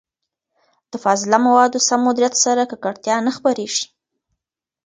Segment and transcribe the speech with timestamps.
[0.91, 3.85] د فاضله موادو سم مديريت سره، ککړتيا نه خپرېږي.